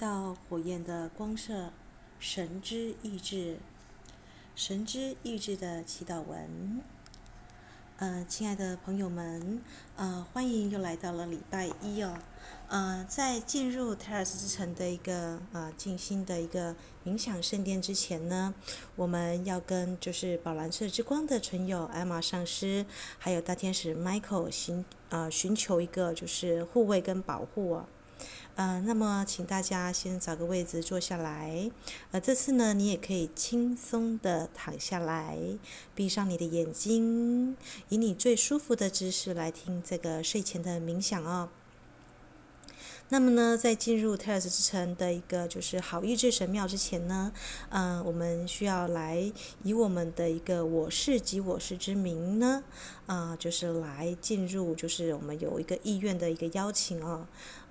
[0.00, 1.72] 道火焰的光射，
[2.18, 3.58] 神之意志，
[4.56, 6.80] 神之意志的祈祷文。
[7.98, 9.60] 呃，亲爱的朋友们，
[9.96, 12.16] 呃，欢迎又来到了礼拜一哦。
[12.68, 18.54] 呃，在进入泰尔斯之城的一个呃静心的一个冥想圣殿之前呢，
[18.96, 22.86] 我们要跟就是宝蓝色之光的存有艾玛上师，
[23.18, 27.86] 还有大天使 Michael 寻呃寻求一个就是护卫跟保护哦。
[28.56, 31.70] 呃，那么请大家先找个位置坐下来。
[32.10, 35.38] 呃，这次呢，你也可以轻松的躺下来，
[35.94, 37.56] 闭上你的眼睛，
[37.88, 41.48] 以你最舒服的姿势来听这个睡前的冥想哦。
[43.12, 47.32] 那么呢，在进入泰尔斯之城的一个就是好意志神庙之前呢，
[47.70, 49.32] 嗯、呃，我们需要来
[49.64, 52.62] 以我们的一个我是及我是之名呢，
[53.06, 57.26] 啊、就是来进入，就是我们有一个意愿的一个邀请哦。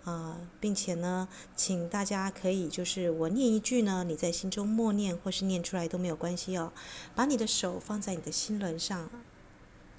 [0.10, 6.72] 啊、并且呢，请大家可以就是我念一句呢，你在心中默念或是念出来都没有关系哦。
[7.16, 9.10] 把你的手放在你的心轮上，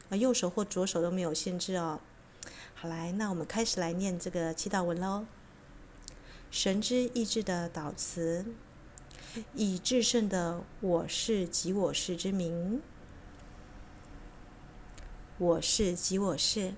[0.09, 2.01] 啊、右手或左手都没有限制哦。
[2.75, 5.27] 好，来，那我们开始来念这个祈祷文喽。
[6.51, 8.45] 神之意志的导词，
[9.55, 12.83] 以至圣的我是及我是之名，
[15.39, 16.75] 我是及我是。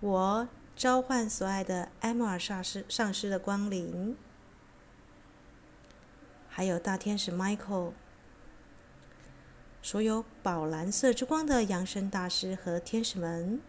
[0.00, 4.16] 我召唤所爱的埃莫尔上师上师的光临，
[6.48, 7.92] 还有大天使 Michael，
[9.82, 13.60] 所有宝蓝色之光的扬声大师和天使们，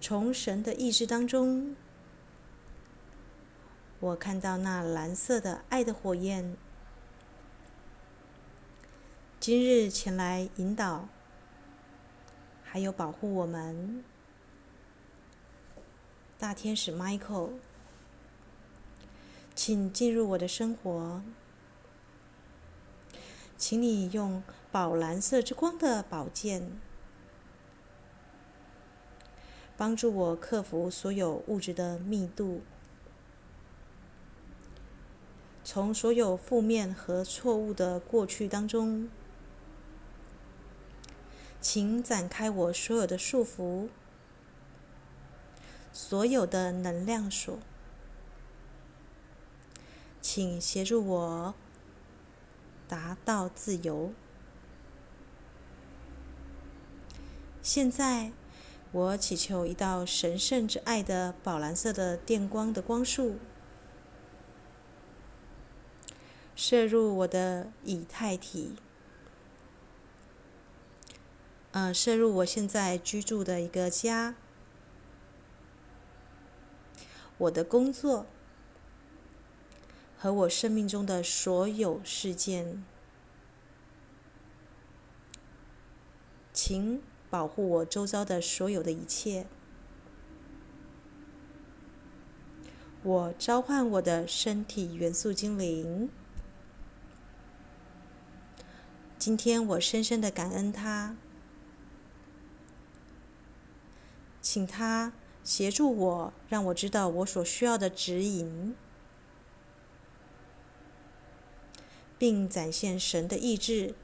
[0.00, 1.74] 从神的意志当中，
[3.98, 6.56] 我看到那蓝色的爱的火焰，
[9.40, 11.08] 今日前来引导。
[12.76, 14.04] 还有保护我们，
[16.38, 17.52] 大天使 Michael，
[19.54, 21.22] 请进入我的生活，
[23.56, 26.78] 请你用宝蓝色之光的宝剑，
[29.78, 32.60] 帮助我克服所有物质的密度，
[35.64, 39.08] 从所有负面和错误的过去当中。
[41.68, 43.88] 请展开我所有的束缚，
[45.92, 47.58] 所有的能量锁。
[50.22, 51.54] 请协助我
[52.86, 54.12] 达到自由。
[57.60, 58.30] 现在，
[58.92, 63.38] 我祈求一道神圣之爱的宝蓝色的电光的光束，
[66.54, 68.76] 射入我的以太体。
[71.76, 74.34] 呃，渗入我现在居住的一个家，
[77.36, 78.24] 我的工作
[80.16, 82.82] 和我生命中的所有事件，
[86.54, 89.44] 请保护我周遭的所有的一切。
[93.02, 96.08] 我召唤我的身体元素精灵，
[99.18, 101.14] 今天我深深的感恩他。
[104.48, 105.12] 请他
[105.42, 108.76] 协助我，让我知道我所需要的指引，
[112.16, 113.96] 并展现神的意志，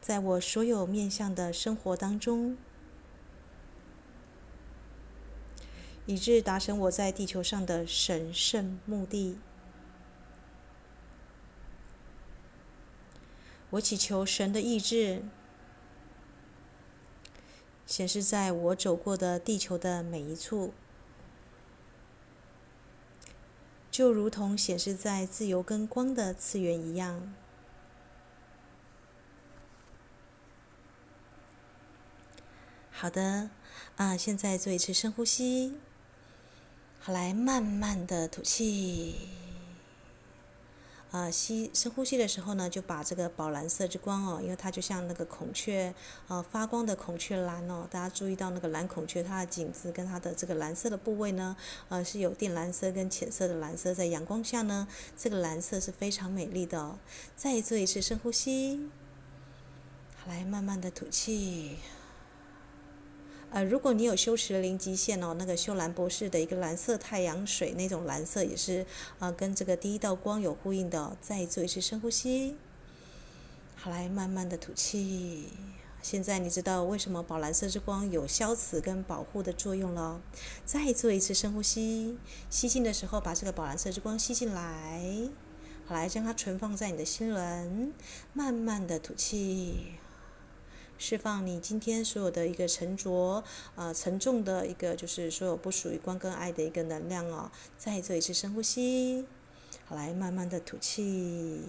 [0.00, 2.58] 在我所有面向的生活当中，
[6.06, 9.38] 以致达成我在地球上的神圣目的。
[13.70, 15.22] 我祈求神的意志。
[17.92, 20.72] 显示在我走过的地球的每一处，
[23.90, 27.34] 就如同显示在自由跟光的次元一样。
[32.90, 33.50] 好的，
[33.96, 35.76] 啊，现在做一次深呼吸，
[36.98, 39.41] 好，来慢慢的吐气。
[41.12, 45.94] 呃，吸深呼吸的时候呢，就把这个宝蓝色之光哦，因为它就像那个孔雀，
[46.26, 47.86] 呃，发光的孔雀蓝哦。
[47.90, 51.54] 大家注意到那个蓝孔雀，它的颈子跟它的这个蓝色的部位呢，
[51.90, 56.98] 呃，是有靛蓝色跟浅色的蓝色，在阳光下呢，这个蓝色是非常美丽的哦。
[57.36, 58.88] 再做一次深呼吸，
[60.26, 61.76] 来慢慢的吐气。
[63.52, 68.86] 呃，如果你有修持零极限哦，那个修兰博士的一个蓝色太阳水那种蓝色也是，
[69.18, 71.14] 呃，跟这个第一道光有呼应的。
[71.20, 72.56] 再做一次深呼吸，
[73.76, 75.48] 好，来慢慢的吐气，
[76.00, 80.22] 现在你知道为什么宝蓝色之光有消磁跟保护的作用了。
[80.64, 82.16] 再做一次深呼吸，
[82.48, 85.28] 吸进的时候把这个宝蓝色之光吸进来，
[85.84, 87.92] 好，来将它存放在你的心轮，
[88.32, 89.92] 慢慢的吐气，
[91.04, 93.42] 释放你今天所有的一个沉着、
[93.74, 97.50] 呃沉重的一个就是所有不属于光跟爱的一个能量哦。
[97.76, 99.24] 再做一次深呼吸，
[99.86, 101.60] 好，来慢慢的吐气。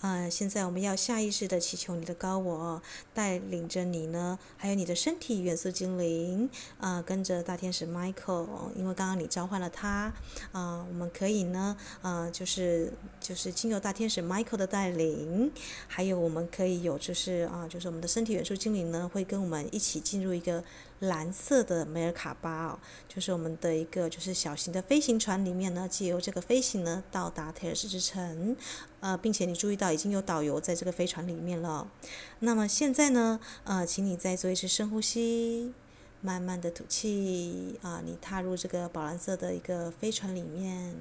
[0.00, 2.82] 啊，现在我们要下意识的祈求你的高我
[3.14, 8.46] 带领着你呢，还有你的身体元素精灵啊，跟着大天使 Michael，
[8.76, 10.12] 因为刚刚你召唤了他
[10.52, 15.50] 啊，我们可以呢，啊，就是就是经由大天使 Michael 的带领，
[15.88, 20.62] 还有我们可以有就是啊，就是我们的身体元素精灵呢，会跟我们一起进入一个。
[21.00, 28.56] 蓝色的梅尔卡巴哦，就是我们的一个就是小型的飞行船里面呢，借由这个飞行呢，到达泰尔斯之城，
[29.00, 31.86] 呃，并且你注意到已经有导游在这个飞船里面了。
[32.38, 35.74] 那么现在呢，呃，请你再做一次深呼吸，
[36.20, 40.94] 慢慢的吐气啊，你踏入这个宝蓝色的一个飞船里面。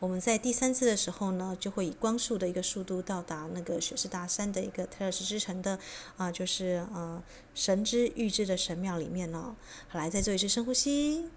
[0.00, 5.78] 我们在第三次的时候呢，就会以光速的一个速度到达那个雪士大山的一个泰尔斯之城的
[6.16, 7.22] 啊，就是呃
[7.54, 9.54] 神之预知的神庙里面哦。
[9.88, 11.28] 好，来再做一次深呼吸，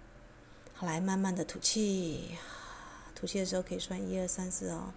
[0.72, 2.38] 好，来慢慢的吐气，
[3.14, 4.94] 吐气的时候可以算一二三四哦。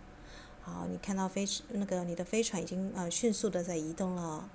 [0.61, 4.49] 好，你看到飞那个你的飞船已经呃迅速的在移动了。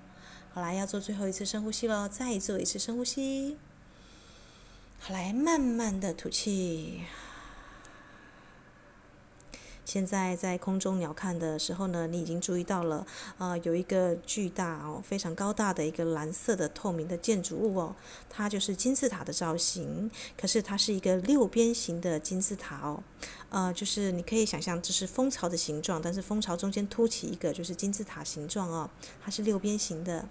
[0.54, 3.58] 好，来要做最后一次深呼吸了，再做一次深呼吸。
[4.98, 7.02] 好，来慢慢的吐气。
[9.84, 13.06] 现在在空中鸟瞰的时候呢，你已经注意到了，
[13.38, 17.94] 呃，有一个巨大哦、非常高大的一个蓝色的透明的建筑物哦，
[18.30, 23.02] 它就是金字塔的造型，可是它是一个六边形的金字塔哦。
[23.52, 28.88] 呃，就是你可以想象这是蜂巢的形状，但是蜂巢中间凸起一个就是金字塔形状哦，
[29.22, 30.26] 它是六边形的。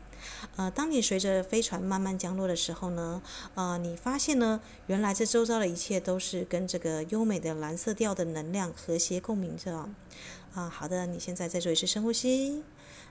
[0.56, 3.22] 呃，当你随着飞船慢慢降落的时候呢，
[3.54, 9.76] 呃，你发现呢，原来这周遭的一切都是跟这个优美的蓝色调的能量和谐共鸣着。
[9.78, 9.94] 啊、
[10.56, 12.64] 呃，好的，你现在再做一次深呼吸，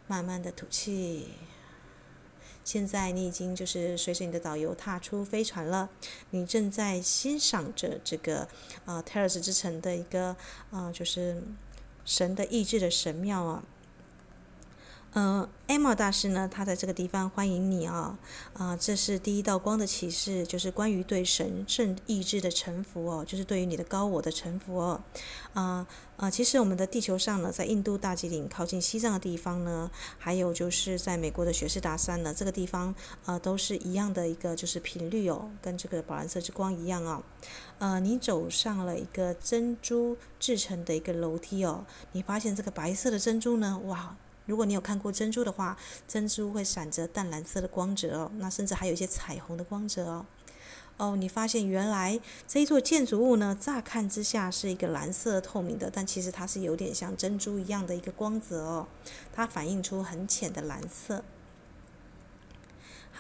[0.09, 1.29] 慢慢的吐气。
[2.73, 5.89] 现在你已经就是随着你的导游踏出飞船了，
[6.31, 8.47] 你正在欣赏着这个
[8.85, 10.27] 啊泰勒斯之城的一个
[10.71, 11.43] 啊、呃、就是
[12.05, 13.65] 神的意志的神庙啊。
[15.13, 18.17] 呃，艾玛大师呢，他在这个地方欢迎你啊！
[18.53, 25.01] 啊，这是第一道光的启示，就是关于对神圣意志的臣服哦，就是对于你的高我的臣服哦。
[25.53, 25.85] 啊
[26.17, 37.21] 啊，其实我们的地球上呢，在印度大吉岭靠近西藏的地方呢，还有就是在美国的雪士达山呢，这个地方啊，都是一样的一个就是频率哦，跟这个宝蓝色之光一样啊。
[37.81, 44.17] 呃，你走上了一个珍珠制成的一个楼梯哦，你发现这个白色的珍珠呢，哇！
[44.47, 45.77] 如果你有看过珍珠的话，
[46.09, 50.27] 珍珠会闪着淡蓝色的光泽哦，那甚至还有一些彩虹的光泽哦。
[50.97, 58.87] 哦，你发现原来这一座建筑物呢，乍看之下是一个蓝色透明的，但其实它是有点像珍珠一样的一个光泽哦，
[59.33, 61.25] 它反映出很浅的蓝色。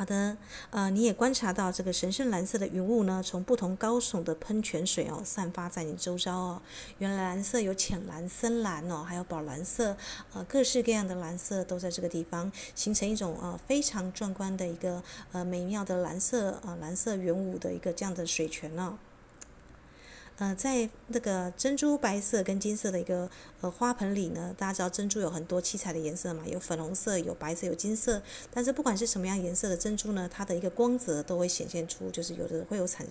[0.00, 0.34] 好的，
[0.70, 6.62] 呃，你也观察到这个神圣蓝色的云雾呢，从不同高耸的喷泉水哦，散发在你周遭哦。
[6.96, 9.94] 原来蓝色有浅蓝、深蓝哦，还有宝蓝色，
[10.32, 15.02] 呃，各式各样的蓝色都在这个地方形成一种呃非常壮观的一个
[15.32, 18.96] 呃美妙的蓝色呃蓝色云雾的一个这样的水泉哦。
[20.38, 23.28] 呃，在那个珍珠白色跟金色的一个
[23.60, 28.22] 呃花盆里呢，大家知道珍珠有很多七彩的颜色嘛，有粉红色、有白色、有金色。
[28.50, 33.06] 但是不管是什么样颜色的珍珠呢，它的一个光泽都会显现出，就是有的会有产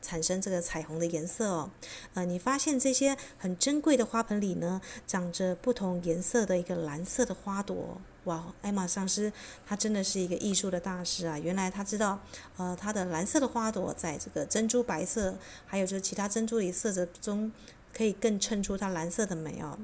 [0.00, 1.70] 产生这个彩虹的颜色哦。
[2.14, 8.00] 呃，你发现这些很珍贵的花盆里呢，长着不同颜色的一个蓝色的花朵。
[8.30, 9.32] 哇，艾玛上师
[9.66, 11.36] 他真的是一个艺术的大师啊！
[11.36, 12.20] 原来他知道，
[12.56, 17.50] 呃，他的蓝色的花朵在这个珍珠白色，还有就是其他珍珠里色泽中，
[17.92, 19.76] 可以更衬出它蓝色的美哦。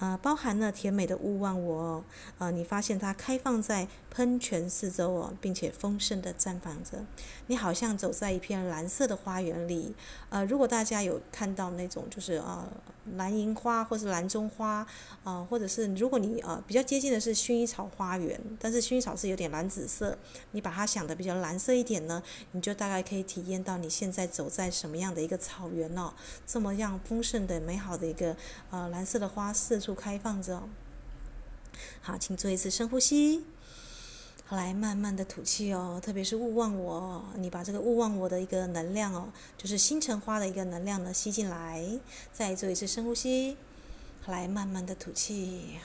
[0.00, 2.04] 呃，包含了甜美的勿忘我哦，
[2.38, 7.04] 呃，你发现它开放在喷泉四周哦，并且丰盛的绽放着，
[7.48, 9.94] 你好像走在一片蓝色的花园里。
[10.30, 12.66] 呃，如果大家有看到那种就是呃
[13.16, 14.86] 蓝银花或是蓝中花啊，
[15.24, 20.16] 呃，或者是如果你呃比较接近的是薰衣草花园，但是薰衣草是有点蓝紫色，
[20.52, 26.14] 你把它想的比较蓝色一点呢，你就大概可以体验到你现在走在什么样的一个草原哦，
[26.46, 28.34] 这么样丰盛的美好的一个
[28.70, 29.98] 呃蓝色的花四处。
[29.98, 30.62] 开放着，
[32.00, 33.44] 好，请做一次深呼吸，
[34.50, 39.28] 来慢慢的吐气哦，特别是勿忘我，你把这个勿忘我的一个能量哦，
[39.58, 41.84] 就是星辰花的一个能量呢吸进来，
[42.32, 43.58] 再做一次深呼吸，
[44.26, 45.78] 来慢慢的吐气，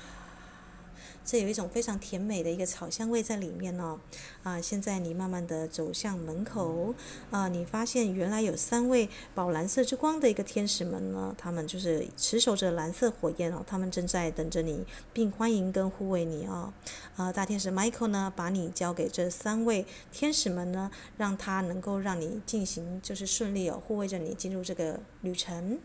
[1.25, 3.99] 这有一种非常甜美的一个草香味在里面哦。
[4.43, 6.93] 啊，现在你慢慢的走向门口，
[7.31, 16.73] 啊，你发现原来有三位宝蓝色之光的一个天使们呢，他们就是持守着蓝色火焰哦，他们正在等着你，并欢迎跟护卫你哦。
[17.15, 25.79] 啊，大天使 Michael 呢，把你交给这三位天使们呢，让他能够让你进行就是顺利哦，护卫着你进入这个旅程。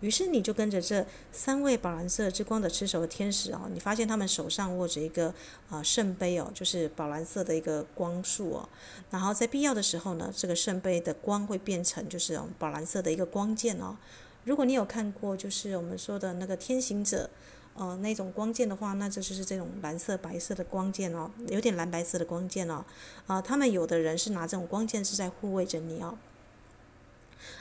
[0.00, 5.34] 于是你就跟着这三位宝蓝色之光的持手的天使哦，你发现他们手上握着一个
[5.70, 8.68] 啊圣杯哦，就是宝蓝色的一个光束哦。
[9.10, 13.96] 然后在必要的时候呢，这个圣杯的光会变成就是宝蓝色的一个光剑哦。
[14.44, 17.28] 如果你有看过就是我们说的那个天行者，
[17.74, 22.84] 呃那种光剑的话，那这就是这种蓝色白色的光剑哦，有点蓝白色的光剑哦。
[23.26, 26.16] 啊，他们有的人是拿这种光剑是在护卫着你哦。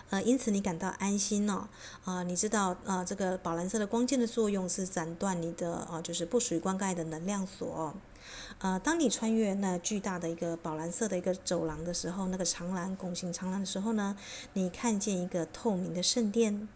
[0.10, 1.68] 呃，因此你感到安心哦，
[2.04, 7.94] 啊、呃，你知道，啊、呃，这个宝蓝色的光剑的作用是斩断你的，啊、就是不属于光盖的能量锁、
[8.60, 14.16] 呃，当你穿越那巨大的一个宝蓝色的一个走廊的时候，那个长廊拱形长廊的时候呢，
[14.54, 16.68] 你看见一个透明的圣殿，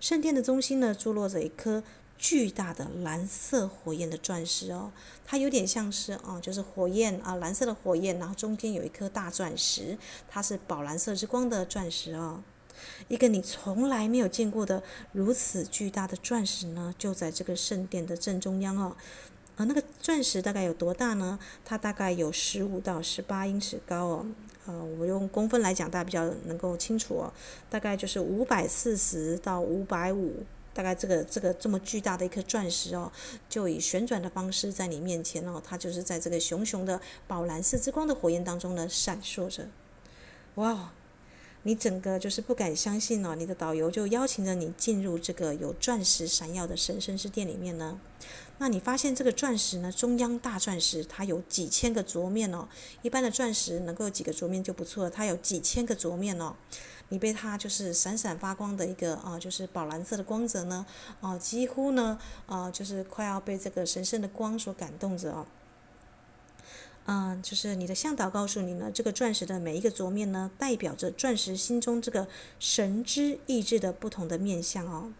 [0.00, 1.82] 圣殿的中心呢，坐落着一颗
[2.16, 4.90] 巨大的蓝色火焰的钻石哦，
[5.24, 9.96] 它有点像是啊、就是火焰啊、蓝色的火焰，然后中间有一颗大钻石，
[10.28, 12.42] 它是宝蓝色之光的钻石哦。
[13.08, 14.82] 一个你从来没有见过的
[15.12, 18.96] 如此巨大的钻石呢，就在这个圣殿的正中央哦。
[19.56, 21.36] 啊，那个钻石大概有多大呢？
[21.64, 24.26] 它大概有十五到十八英尺高哦。
[24.66, 27.32] 呃，我用公分来讲，大家比较能够清楚哦。
[27.68, 33.10] 大概就是五百四十到五百五，大概这个这个这么巨大的一颗钻石哦，
[33.48, 39.66] 就以旋转的方式在你面前哦，它就是在这个熊熊的宝蓝色之光的火焰当中呢闪烁着。
[40.54, 40.92] 哇！
[41.64, 48.00] 你整个就是不敢相信哦，你的导游就邀请着你进入这个有钻石闪耀的神圣之殿里面呢。
[48.60, 52.68] 那你发现这个钻石呢，中央大钻石它有几千个桌面哦。
[53.02, 56.54] 一般的钻石能够有几个桌面就不错了，它有几千个桌面哦。
[57.10, 60.84] 你被它就是闪闪发光的一个啊，就是宝蓝色的光泽呢，
[61.20, 65.46] 啊，几乎呢，啊，就是快要被这个神圣的光所感动着哦。
[67.10, 75.10] 嗯，就是你的向导告诉你呢，这个钻石的每一个琢面呢，代表着钻石心中这个神之意志的不同的面向哦。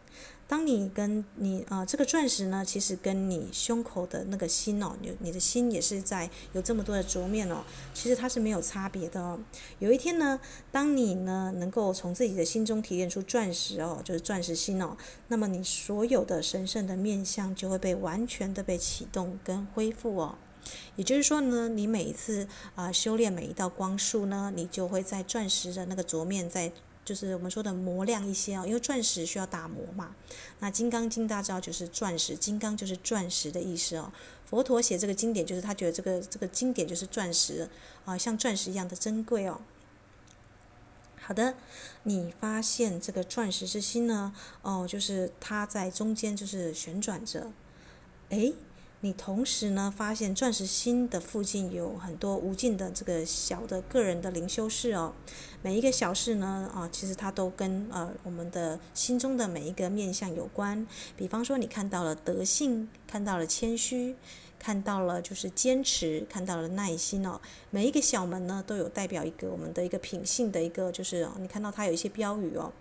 [0.47, 7.65] 当你跟你啊、这个钻石呢，其实跟你胸口的那个心哦，你你的心也是在有这么多的琢面哦，
[7.95, 9.41] 其实它是没有差别的哦。
[9.79, 10.39] 有一天呢，
[10.71, 14.95] 当你呢能够从自己的心中提炼出钻石哦，就是钻石心哦，
[15.29, 20.37] 那么你所有的神圣的面相就会被完全的被启动跟恢复哦。
[20.97, 26.73] 也就是说呢，你每一次啊、修炼每一道光束呢，你就会在钻石的那个琢面在
[27.05, 30.15] 就是我们说的磨亮一些哦，因为钻石需要打磨嘛。
[30.59, 34.13] 那《金刚经》大家知道就是钻石，金刚就是钻石的意思哦。
[34.45, 37.69] 佛陀写这个经典，就是他觉得这个这个经典就是钻石
[38.05, 39.61] 啊、像钻石一样的珍贵哦。
[41.19, 41.55] 好的，
[42.03, 47.53] 你发现这个钻石之心呢，哦，就是它在中间就是旋转着，
[48.29, 48.55] 诶。
[49.01, 55.13] 你同时呢，发现钻石星的附近有很多无尽的这个小的个人的灵修室哦，
[55.63, 60.85] 每一个小室呢，啊，其实它都跟呃我们的心中的每一个面相有关。
[61.17, 64.17] 比方说，你看到了德性，看到了谦虚。
[64.59, 67.41] 看到了就是坚持，看到了耐心哦。
[67.71, 72.73] 每一个小门呢，都有代表一个我们的一个品性的一个，就是你看到它有一些标语哦，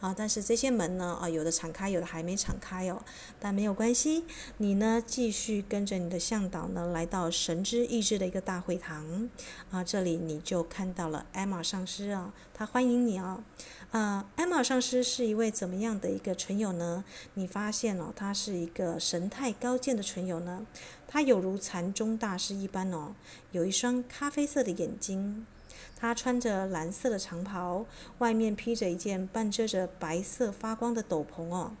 [0.00, 3.02] 啊，但是这些门呢，啊，有的敞开，有的还没敞开哦。
[3.40, 4.24] 但没有关系，
[4.58, 9.28] 你呢继续跟着你的向导呢，来到神之意志的一个大会堂
[9.70, 13.42] 啊，这里你就看到了艾玛上师啊，他欢迎你哦。
[13.90, 17.04] 啊，艾玛上师是一位怎么样的一个存友呢？
[17.34, 20.66] 你发现哦，他是一个神态高见的存友呢。
[21.12, 23.12] 他有如禅宗大师一般哦，
[23.50, 25.46] 有一双咖啡色的眼睛。
[25.94, 27.84] 他穿着蓝色的长袍，
[28.16, 31.72] 外面披着一件半遮着白色发光的斗篷哦，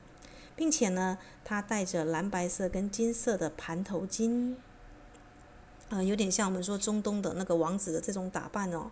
[0.54, 4.54] 并且呢，他戴着蓝白色跟金色的盘头巾，
[5.88, 8.90] 呃，有点像我们说中东的那个王子的这种打扮哦。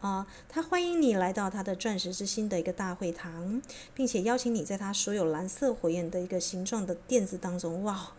[0.00, 3.60] 啊，他欢迎你来到他的钻石之心的一个大会堂，
[3.94, 7.84] 并且邀请你在他所有蓝色火焰的一个形状的垫子当中。
[7.84, 8.14] 哇，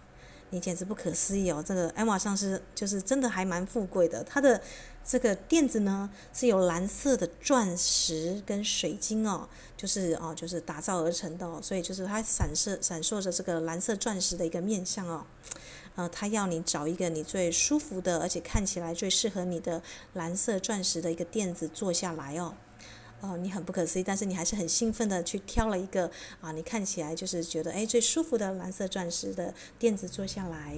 [0.53, 1.63] 你简直不可思议哦！
[1.65, 4.23] 这个艾玛上师就是真的还蛮富贵的。
[4.23, 4.61] 他的
[5.03, 15.25] 这个垫子呢是由蓝色的钻石跟水晶哦，就是哦，就是打造而成的哦，所以就是它闪烁闪烁着这个蓝色钻石的一个面相哦。
[15.95, 19.81] 呃，他要你找一个你最舒服的，而且看起来最适合你的
[20.13, 22.53] 蓝色钻石的一个垫子坐下来哦。
[23.23, 26.11] 哦，你很不可思议，但是你还是很兴奋的去挑了一个
[26.41, 30.77] 啊，你看起来就是觉得哎最舒服的蓝色钻石的垫子坐下来。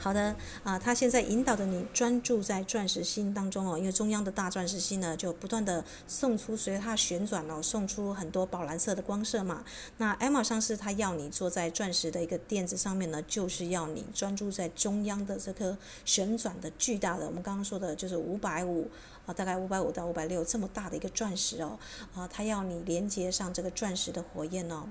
[0.00, 9.64] 好的啊，他现在引导着你专注在钻石心当中哦，因为中央的大钻石心呢，就不断的送出，随着它旋转哦，送出很多宝蓝色的光射嘛。
[9.96, 18.88] 那艾玛上是他要你坐在钻石的一个垫子上面呢，就是要你专注在中央的这颗旋转的巨大的，我们刚刚说的就是五百五。
[19.28, 21.78] 啊，大概五百五到五百六这么大的一个钻石哦，
[22.14, 24.88] 啊，它要你连接上这个钻石的火焰哦，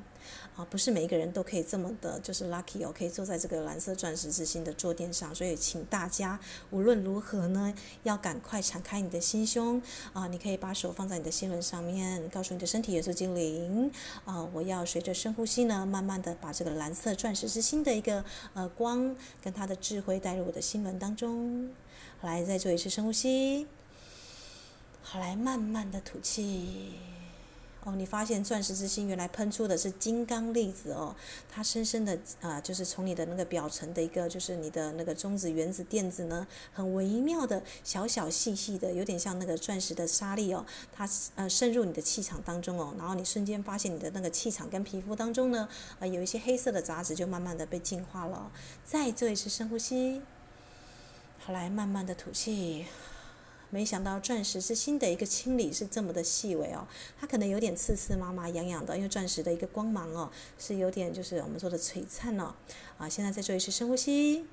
[0.56, 6.39] 啊，不是每一个人都可以这么的，就是 lucky 哦，可以坐在这个蓝色钻石之心的坐垫上，所以请大家
[6.70, 9.82] 无论如何呢，要赶快敞开你的心胸
[10.13, 13.91] 啊，你可以把手放在你的心轮上面，告诉你的身体元素精灵
[14.24, 21.72] 啊，我要随着深呼吸呢，慢慢的把这个蓝色钻石之心的一个呃光跟它的智慧带入我的心轮当中，
[22.22, 23.65] 来，再做一次深呼吸。
[25.09, 26.95] 好，来慢慢的吐气。
[27.85, 31.15] 哦，你发现钻石之心原来喷出的是金刚粒子哦，
[31.49, 48.51] 它深深的啊、就是从你的那个表层的一个，就是你的那个中子原子电子呢，很微妙的小小细细的，有点像那个钻石的沙粒哦，它呃渗入你的气场当中哦，然后你瞬间发现你的那个气场跟皮肤当中呢，呃，有一些黑色的杂质就慢慢的被净化了。
[48.83, 50.21] 再做一次深呼吸。
[51.39, 52.87] 好，来慢慢的吐气。
[53.69, 56.88] 没想到钻石之心的一个清理是这么的细微哦，
[57.19, 62.55] 它可能有点刺刺麻麻痒痒的，因为钻石的一个光芒哦，是有点就是我们说的璀璨哦。
[62.97, 64.45] 啊，现在再做一次深呼吸，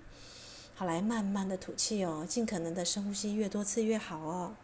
[0.74, 4.56] 好，来慢慢的吐气哦，尽可能的深呼吸，越多次越好哦。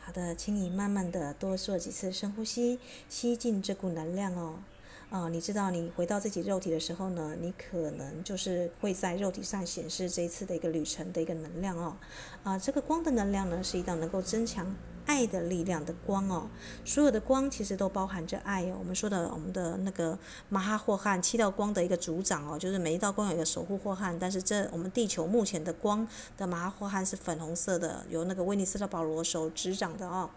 [0.00, 4.60] 好的，请你慢慢的多做几次深呼吸，吸进这股能量哦。
[5.08, 11.96] 啊、你知道，你回到自己肉体的时候呢，你可能就是会在肉体上显示这一次的一个旅程的一个能量哦。
[12.42, 14.74] 啊、这个光的能量呢，是一道能够增强
[15.06, 16.50] 爱的力量的光哦。
[16.84, 18.76] 所有的光其实都包含着爱哦。
[18.80, 30.28] 我们说的我们的那个马哈霍汉七道光的一个主掌哦，就是每一道光有一个守护霍汉，但是这我们地球目前的光的马哈霍汉是粉红色的，由那个威尼斯的保罗手执掌的哦。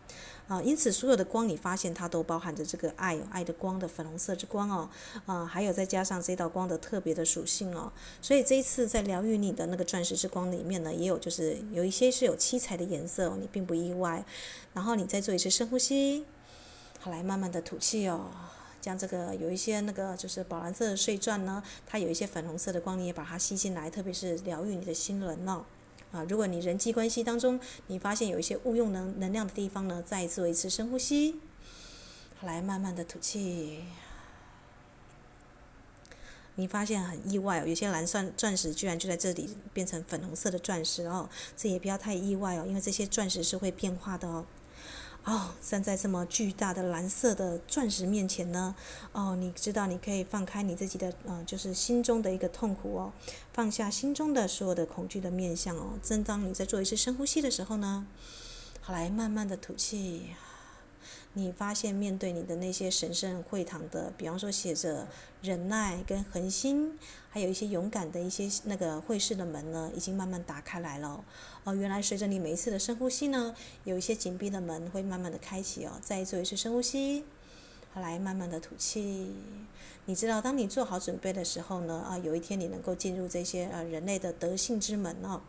[0.50, 4.90] 啊，因此所有的光，你发现它都包含着这个爱，爱的光的粉红色之光哦，
[5.28, 14.26] 啊，还有再加上这道光的特别的属性哦，所以这一次在疗愈你的那个钻石之光里面呢，也有就是有一些是有七彩的颜色哦，你并不意外。
[14.74, 16.26] 然后你再做一次深呼吸，
[17.00, 18.32] 好，来慢慢的吐气哦，
[18.82, 25.64] 将这个有一些那个就是宝蓝色的碎钻呢，它有一些粉红色的光，你也把它吸进来，特别是疗愈你的心轮哦。
[26.12, 31.40] 啊，如果你人际关系当中，你发现有一些误用能能量的地方呢，再做一次深呼吸，
[32.42, 33.84] 来慢慢的吐气。
[36.56, 44.46] 你发现很意外哦，有些蓝钻钻石居然就在这里变成粉红色的钻石哦，这也不要太意外哦，因为这些钻石是会变化的哦。
[45.26, 48.76] 哦，站在这么巨大的蓝色的钻石面前呢，
[49.12, 53.14] 哦，你知道你可以放开你自己的，呃，就是心中的一个痛苦哦，
[53.54, 56.00] 放下心中的所有的恐惧的面相哦。
[56.02, 58.08] 正当你在做一次深呼吸的时候呢，
[58.82, 60.28] 好，来慢慢的吐气。
[61.34, 65.08] 你发现面对你的那些神圣会堂的，比方说写着
[65.42, 66.98] 忍耐跟恒心，
[67.30, 71.24] 还有一些勇敢的一些那个会士的门呢，已经慢慢打开来了。
[71.64, 75.94] 哦，原来随着你每一次的深呼吸呢，有一些紧闭的门会慢慢的开启哦。
[76.02, 77.24] 再做一次深呼吸，
[77.94, 79.32] 后，来慢慢的吐气。
[80.06, 85.40] 你知道，当你做好准备的时候呢，啊，有一天你能够进入这些呃人类的德性之门哦。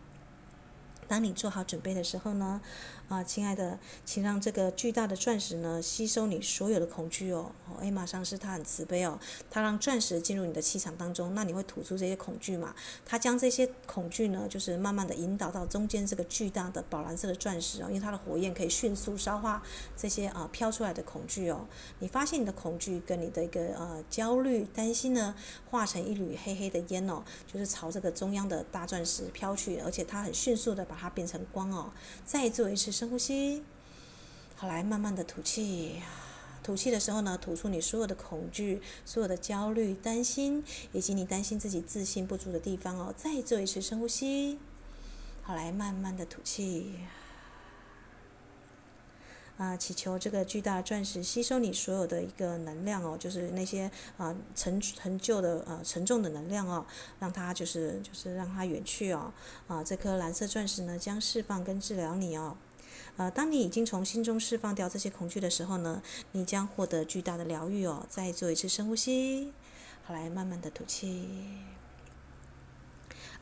[1.10, 2.60] 当你做好准备的时候呢，
[3.08, 7.50] 啊，亲爱的，请让这个巨大的钻石呢吸收你所有的恐惧哦。
[7.68, 9.18] 哦，艾玛上师他很慈悲哦，
[9.50, 12.72] 他让钻石进入你的气场当中，那你会吐出这些恐惧嘛？
[13.04, 19.60] 他将这些恐惧呢，就是慢慢的引导到中间这个巨大的宝蓝色的钻石哦，因为它的火焰可以迅速烧化
[19.96, 21.66] 这些啊飘出来的恐惧哦。
[21.98, 25.34] 你发现你的恐惧跟你的一个呃焦虑、担心呢，
[25.72, 31.92] 化成一缕黑黑的烟哦，就是朝这个中央的大钻石飘去，而且它很迅速的把它变成光哦。
[32.26, 32.90] 再做一次。
[32.90, 33.62] 深呼吸，
[34.56, 36.02] 好，来慢慢的吐气。
[36.62, 43.14] 吐气的时候呢，吐出你所有的恐惧、所有的焦虑、担心，以及你担心自己自信不足的地方哦。
[43.16, 44.58] 再做一次深呼吸，
[45.42, 46.96] 好，来慢慢的吐气。
[49.60, 56.86] 啊，祈求这个巨大钻石吸收你所有的一个能量哦，就是那些啊陈陈旧的呃沉重的能量哦，
[57.18, 59.30] 让它就是就是让它远去哦。
[59.68, 62.56] 啊，这颗蓝色钻石呢，将释放跟治疗你哦。
[63.18, 68.06] 呃，当你已经从心中释放掉这些恐惧的时候呢，你将获得巨大的疗愈哦。
[68.08, 69.52] 再做一次深呼吸，
[70.04, 71.28] 好，来慢慢的吐气。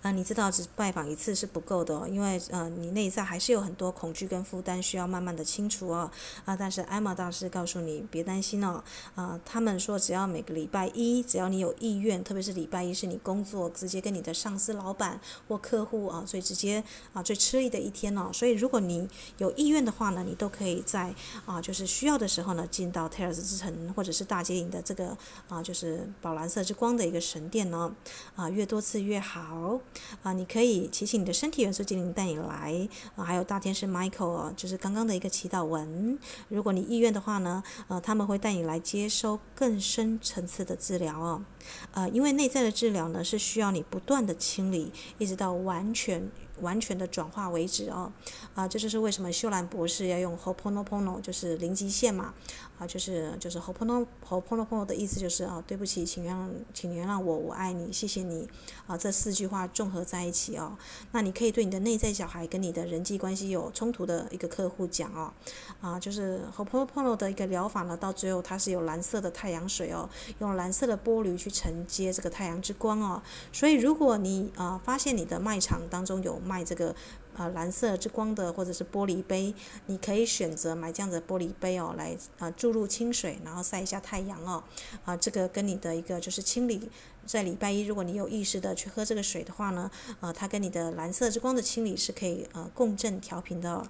[0.03, 6.09] 呃，你知道只拜访一次是不够的哦，因为呃，你内在还是有很多恐惧跟负担需要慢慢的清除哦。
[6.45, 8.83] 啊，但是艾玛大师告诉你，别担心哦。
[9.17, 16.83] 啊，他们说只要每个礼拜一，只要你有意愿，特别是礼拜一是你工作直接跟你的上司、老板或客户啊最直接
[17.13, 18.31] 啊最吃力的一天哦。
[18.33, 19.09] 所以如果你
[19.39, 21.13] 有意愿的话呢，你都可以在
[21.45, 25.17] 啊就是需要的时候呢，进到泰尔斯之城或者是大接引的这个
[25.49, 27.93] 啊就是宝蓝色之光的一个神殿呢。
[28.37, 29.81] 啊，越多次越好。
[30.23, 36.19] 啊，你可以祈请你的身体元素精灵带你来啊，还有大天使 Michael 啊，就是刚刚的一个祈祷文。
[36.49, 41.45] 如果你意愿的话呢，呃，他们会带你来接收更深层次的治疗哦。
[41.93, 46.31] 呃，因为内在的治疗呢，是需要你不断的清理，一直到完全。
[46.61, 48.13] 完全的转化为止哦，
[48.55, 52.35] 啊，这就是为什么秀兰博士要用 Hoponopono，就是零极限嘛，
[52.79, 58.49] 啊，就是就是 Hopono Ho'oponopono 的意思就是啊，对不起，请原谅，请原谅我，我爱你，谢谢你，
[58.87, 60.77] 啊，这四句话综合在一起哦，
[61.13, 65.33] 那你可以对你的内在小孩跟你的人际关系有冲突的一个客户讲哦，
[65.81, 70.11] 啊，就是 Ho'oponopono 的一个疗法呢，到最后它是有蓝色的太阳水哦，
[70.41, 76.93] 用蓝色的玻璃去承接这个太阳之光哦，所以如果你啊发现你的卖场当中有卖这个
[77.37, 79.55] 呃蓝色之光的或者是玻璃杯，
[79.87, 84.65] 你可以选择买这样的玻璃杯哦，来啊注入清水，然后晒一下太阳哦，
[85.05, 86.91] 啊这个跟你的一个就是清理，
[87.25, 89.89] 在礼拜一如果你有意识的去喝这个水的话呢，
[90.19, 93.87] 啊它跟你的蓝色之光的清理是可以呃共振调频的，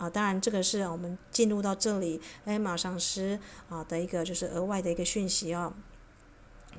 [0.00, 5.74] 啊当然这个是我们进入到这里哎，马上师啊的一个就是额外的一个讯息哦，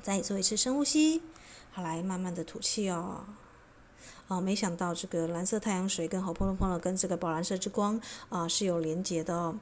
[0.02, 1.22] 再做一次深呼吸，
[1.70, 3.24] 好来慢慢的吐气哦。
[4.32, 9.58] 啊，没想到这个蓝色太阳水跟 Ho'oponopono 跟这个宝蓝色之光啊是有连结的哦。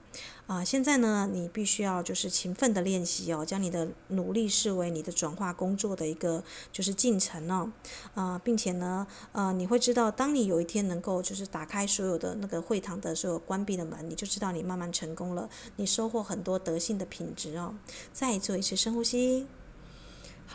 [0.46, 7.72] 啊，现在呢，你必须要就是勤奋的练习哦，将你的努力视为你的转化工作的一个就是进程哦。
[8.14, 17.74] 啊，并且呢，呃，你会知道，当你有一天能够就是打开所有的那个会堂的所有关闭的门，你就知道你慢慢成功了，你收获很多德性的品质哦。
[18.12, 19.48] 再做一次深呼吸。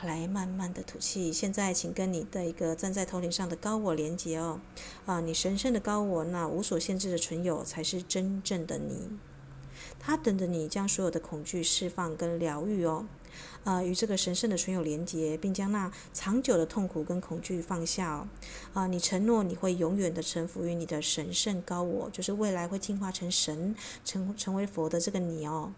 [0.03, 1.31] 来慢慢的吐气。
[1.31, 4.59] 现在，请跟你的一个站在头顶上的高我连接哦。
[5.05, 9.17] 啊，你神圣的高我，那无所限制的存有，才是真正的你。
[9.99, 13.05] 他等着你将所有的恐惧释放跟疗愈哦。
[13.65, 18.27] 啊，与这个神圣的存有连接，并将那长久的痛苦跟恐惧放下哦。
[18.73, 23.75] 啊，你承诺你会永远的臣服于你的神圣高我，就是未来会进化成神，
[24.05, 25.73] 成成为佛的这个你哦。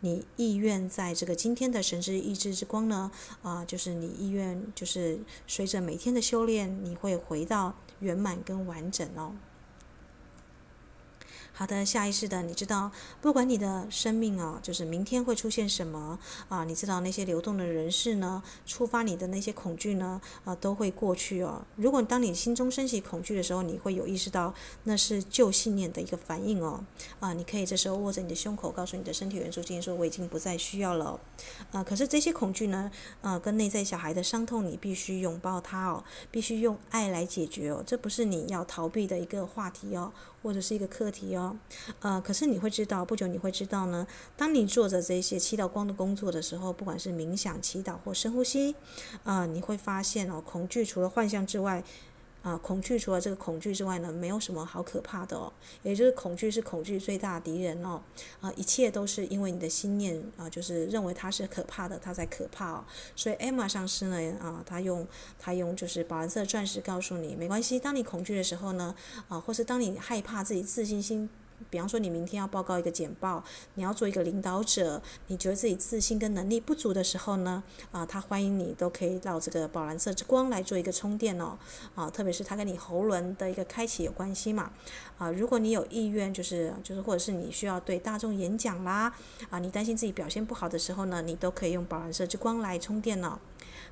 [0.00, 3.10] 你意愿在这个今天的神之意志之光呢？
[3.42, 9.32] 啊，就是你意愿，就是随着每天的修炼，你会回到圆满跟完整哦。
[11.58, 16.16] 好的，下意识的，你知道，不管你的生命啊，就是明天会出现什么
[16.48, 21.60] 啊，你知道那些流动的人事呢，触发你的那些恐惧呢，啊，都会过去哦。
[21.74, 26.84] 如果当你心中升起恐惧的时候，你会有意识到那是旧信念的一个反应哦。
[27.18, 31.18] 啊，你可以这时候握着你的胸口，告诉你的身体元素，进行说我已经不再需要了。
[31.72, 32.88] 啊，可是这些恐惧呢，
[33.20, 37.82] 啊，跟内在小孩的伤痛，你必须拥抱它哦，必须用爱来解决哦。
[37.84, 40.12] 这不是你要逃避的一个话题哦。
[40.42, 41.56] 或者是一个课题哦，
[42.00, 44.06] 呃，可是你会知道，不久你会知道呢。
[44.36, 48.74] 当你做着这些祈祷光的工作的时候，不管是冥想、祈祷或深呼吸，
[49.24, 51.82] 啊、你会发现哦，恐惧除了幻象之外。
[52.42, 55.52] 啊，恐惧除了这个恐惧之外呢，没有什么好可怕的哦。
[55.82, 58.00] 也就是恐惧是恐惧最大的敌人哦。
[58.40, 62.84] 啊，一切都是因为你的心念啊，就是认为它是可怕的，它才可怕哦。
[63.16, 65.06] 所以艾玛上师呢，啊，他用
[65.38, 67.78] 他用就是宝蓝色钻石告诉你，没关系。
[67.78, 68.94] 当你恐惧的时候呢，
[69.28, 71.28] 啊，或是当你害怕自己自信心。
[71.70, 73.42] 比方说，你明天要报告一个简报，
[73.74, 81.58] 你要做一个领导者，你觉得自己自信跟能力不足的时候呢，啊，他欢迎你都可以到这个宝蓝色之光来做一个充电哦，
[81.94, 84.70] 啊，特别是它跟你喉轮的一个开启有关系嘛，
[85.18, 89.12] 啊，如果你有意愿，就是就是或者是你需要对大众演讲啦，
[89.50, 93.38] 啊，你担心自己表现不好的时候呢，你都可以用宝蓝色之光来充电哦。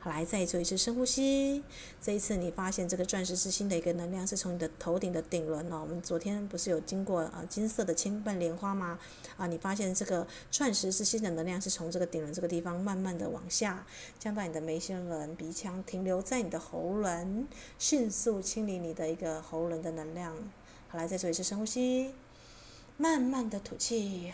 [0.08, 1.62] 来，再做一次深呼吸。
[2.00, 5.80] 这一次，你发现这个钻石之心的一个能量是从你的头顶的顶轮哦。
[5.80, 8.98] 我们昨天不是有经过呃金色的千瓣莲花吗？
[9.36, 13.84] 啊，你发现这个钻石之心的能量是从这个顶轮这个地方慢慢的往下
[14.18, 20.34] 降到你的眉心轮、鼻腔，停留在你的喉轮，迅速清理你的一个喉轮的能量。
[20.88, 22.14] 好，来，再做一次深呼吸，
[22.96, 24.32] 慢慢的吐气。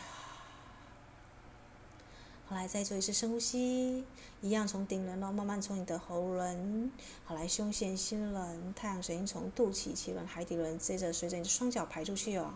[2.53, 4.05] 来再做一次深呼吸，
[4.41, 6.91] 一样从顶轮哦，慢慢从你的喉轮，
[7.25, 12.55] 好来胸腺、心轮、太阳神经丛、肚脐、脐轮、海底轮，接着随着你的双脚排出去哦。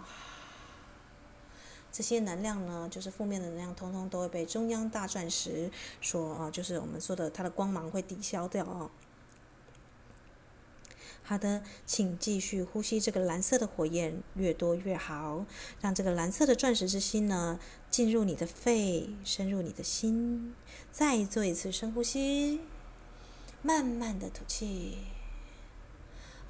[1.93, 5.71] 这些能量呢，就是负面的能量，通通都会被中央大钻石
[6.03, 8.91] 所啊，就是我们说的它的光芒会抵消掉哦。
[11.23, 15.45] 好的，请继续呼吸这个蓝色的火焰，越多越好。
[15.81, 17.59] 让这个蓝色的钻石之心呢，
[17.97, 20.55] 进入你的肺，深入你的心。
[20.93, 22.61] 再做一次深呼吸，
[23.63, 24.99] 慢慢的吐气。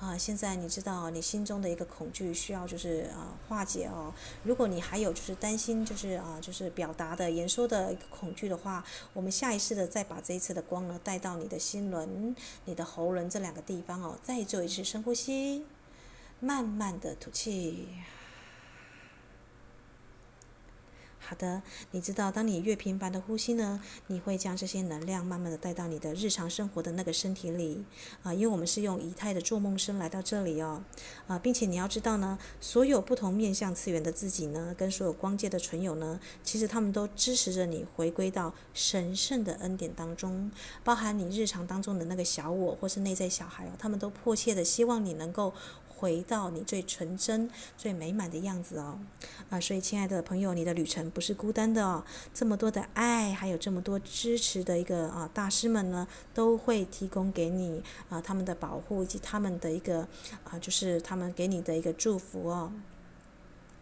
[0.00, 4.12] 啊，现在你知道你心中的一个恐惧需要就是啊化解哦。
[4.42, 14.18] 如果你还有就是担心就是啊就是表达的言说的一个恐惧的话，我们下意识的再把这一次的光呢带到你的心轮、你的喉轮这两个地方哦。
[14.20, 15.64] 再做一次深呼吸，
[16.40, 17.86] 慢慢的吐气。
[21.28, 21.60] 好的，
[21.90, 27.84] 你知道，当你越频繁的呼吸呢，你会将这些能量慢慢的带到你的日常生活的那个身体里
[28.22, 30.84] 啊，因为我们是用仪态的做梦身来到这里哦，
[31.26, 40.48] 啊，并且你要知道呢，所有不同面向次元的自己呢，跟所有光界的存有呢，其实他们都支持着你回归到神圣的恩典当中，
[40.84, 45.52] 包含你日常当中的那个小我或是内在小孩哦，他们都迫切的希望你能够。
[45.96, 48.98] 回到你最纯真、最美满的样子哦，
[49.48, 52.04] 啊，所以亲爱的朋友，你的旅程不是孤单的哦，
[52.34, 60.06] 这么多的爱，还有这么多支持的一个啊大师们呢，都会提供给你啊他们的保护以及他们的一个
[60.44, 62.70] 啊，就是他们给你的一个祝福哦。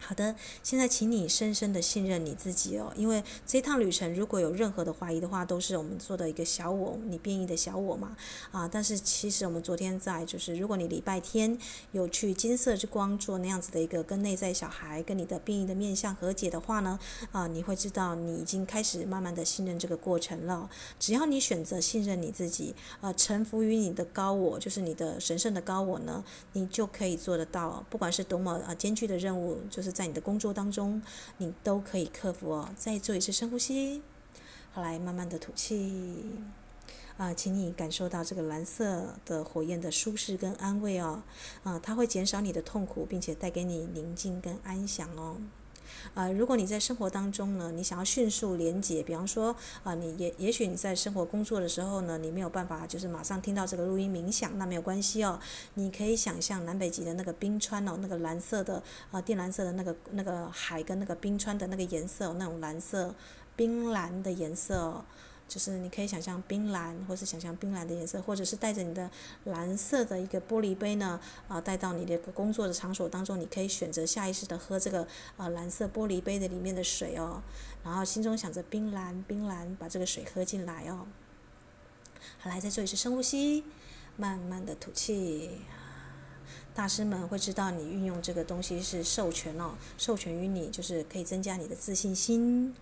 [0.07, 8.15] 好的，现在请你深深的信任你自己哦，因为这趟旅程如果有任何的怀疑的话，都是我们做的一个小我，你变异的小我嘛
[8.53, 8.69] 啊。
[8.71, 11.57] 但是其实我们昨天在就是，如果你礼拜天
[11.93, 16.99] 有去金色之光做那样子的一个跟内在小孩跟你的变异的面向和解的话呢
[17.33, 20.69] 啊，你会知道你已经开始慢慢的信任这个过程了。
[21.01, 27.83] 只要你选择信任你自己，啊，臣服于你的高我，就是你的神圣的高我呢，你就可以做得到。
[27.89, 29.94] 不管是多么啊艰巨的任务，就是。
[29.95, 31.01] 在你的工作当中，
[31.39, 32.69] 你都可以克服哦。
[32.77, 34.03] 再做一次深呼吸，
[34.73, 36.27] 好，来慢慢的吐气。
[37.17, 41.23] 啊，请你感受到这个蓝色的火焰的舒适跟安慰哦。
[41.63, 45.37] 啊，它会减少你的痛苦，并且带给你宁静跟安详哦。
[46.13, 55.41] 啊，如果你在生活当中呢，你想要迅速连接，比方说啊，你也也许你在生活工作的时候呢，你没有办法就是马上听到这个录音冥想，那没有关系哦，
[55.75, 63.15] 你可以想象南北极的那个冰川哦，那个蓝色的啊，靛蓝色的那个那个海跟那个冰川的那个颜色，那种蓝色
[63.57, 65.05] 冰蓝的颜色。
[65.47, 69.11] 就是你可以想象冰蓝，或是想象冰蓝的颜色，或者是带着你的
[69.45, 77.43] 蓝色的一个玻璃杯呢，啊，带到你的工作的场所当中，你可以选择下意识的喝这个啊蓝色玻璃杯的里面的水哦，
[77.85, 81.07] 然后心中想着冰蓝冰蓝，把这个水喝进来哦。
[82.39, 83.65] 好，来再做一次深呼吸，
[84.17, 85.61] 慢慢的吐气。
[86.75, 92.75] 大师们会知道你运用这个东西是授权哦，授权于你，就是可以增加你的自信心。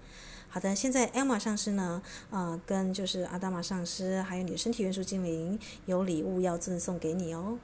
[0.55, 7.57] 好的，现在艾玛上师呢，呃，跟就是阿达玛上师，还有你的身体元素精灵，有礼物要赠送给你哦。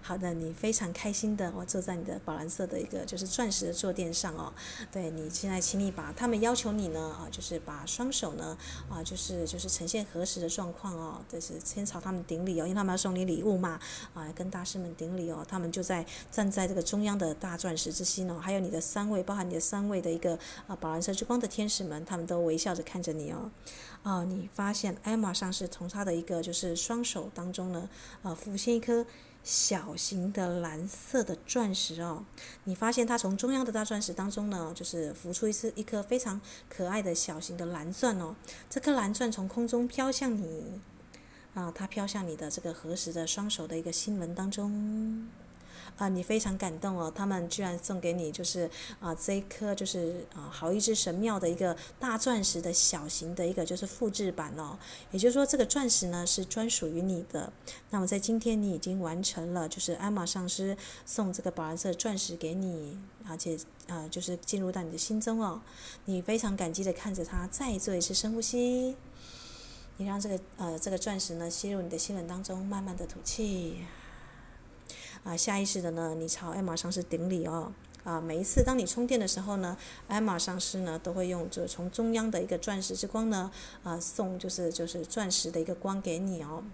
[0.00, 4.52] 好的，你非常开心的，我坐在你的宝蓝色的一个就是钻石的坐垫上哦。
[4.90, 8.56] 对，你现在，请你把他们要求你呢啊，就是把双手呢
[8.88, 13.78] 啊，就是就是呈现合十的状况哦，就是先朝他们顶礼哦，因为他们要送你礼物嘛
[14.14, 15.44] 啊，跟大师们顶礼哦。
[15.48, 23.50] 他们就在站在这个中央的大钻石之心哦，还有你的三位，包含你的三位的一个啊宝蓝色之光的天使们，他们都微笑着看着你哦。
[24.02, 27.88] 啊，你发现艾玛上是从他的一个就是双手当中呢
[28.22, 29.04] 啊浮现一颗。
[29.48, 32.22] 小型的蓝色的钻石哦，
[32.64, 38.36] 你发现它从中央的大钻石当中呢，就是浮出一次一颗非常可爱的小型的蓝钻哦。
[38.68, 40.78] 这颗蓝钻从空中飘向你，
[41.54, 45.26] 啊，它飘向你的这个合十的双手的一个心轮当中。
[45.98, 47.12] 啊，你非常感动哦！
[47.14, 54.78] 他们居然送给你，就是啊，这一颗就是啊，好一只神庙的一个大钻石的小型的一个就是复制版哦。
[55.10, 57.52] 也就是说，这个钻石呢是专属于你的。
[57.90, 62.96] 那么在今天，你已经完成了，就是艾玛上师送这个宝蓝色钻石给你，
[63.28, 63.58] 而且
[63.88, 65.60] 啊，就是进入到你的心中哦。
[66.04, 68.94] 你非常感激的看着它，再做一次深呼吸。
[69.96, 73.78] 你让这个呃这个钻石呢吸入你的心轮当中，慢慢的吐气。
[75.28, 77.70] 啊，下意识的呢，你朝艾玛上师顶礼哦。
[78.02, 83.50] 啊，每一次当你充电的时候呢，艾玛上师呢都会用就是从中央的一个钻石之光呢，
[83.82, 86.64] 啊，送就是就是钻石的一个光给你哦。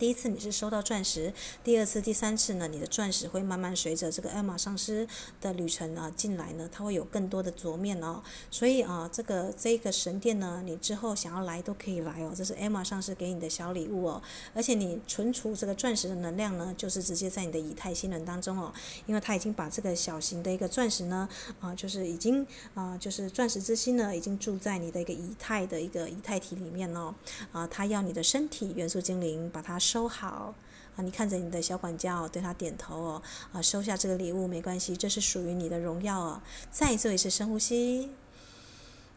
[0.00, 1.30] 第一次你是收到钻石，
[1.62, 5.06] 第二次、第三次呢，你的钻石会慢慢随着这个艾玛上师
[5.42, 8.22] 的旅程啊进来呢，它会有更多的桌面哦。
[8.50, 12.32] 所以啊，这个这个神殿呢，你之后想要来都可以来哦。
[12.34, 14.22] 这是艾玛上师给你的小礼物哦。
[14.54, 18.72] 而且你存储这个钻石的能量呢，就是直接在你的以太心轮当中哦，
[19.04, 21.28] 因为它已经把这个小型的一个钻石呢，
[21.60, 27.14] 啊，就是已经啊，就是钻石之心呢，已经住在你的一个以太的一个以太体里面哦。
[27.52, 29.78] 啊，它要你的身体元素精灵把它。
[29.90, 30.54] 收好，
[30.94, 33.22] 啊，你看着你的小管家哦，对他点头哦，
[33.52, 36.40] 啊，收下这个礼物没关系，这是属于你的荣耀哦。
[36.70, 38.08] 再做一次深呼吸，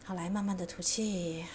[0.04, 1.46] 好，来慢慢的吐气。